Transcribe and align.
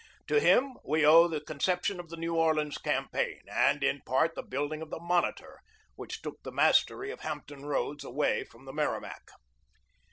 To 0.29 0.39
him 0.39 0.77
we 0.83 1.05
owe 1.05 1.27
the 1.27 1.39
conception 1.41 1.99
of 1.99 2.09
the 2.09 2.17
New 2.17 2.33
Orleans 2.33 2.79
campaign 2.79 3.41
and, 3.47 3.83
in 3.83 4.01
part, 4.03 4.33
the 4.33 4.41
building 4.41 4.81
of 4.81 4.89
the 4.89 4.99
Monitor, 4.99 5.59
which 5.93 6.23
took 6.23 6.41
the 6.41 6.51
mastery 6.51 7.11
of 7.11 7.19
Hampton 7.19 7.67
Roads 7.67 8.03
away 8.03 8.43
from 8.43 8.65
the 8.65 8.73
Merrimac. 8.73 9.29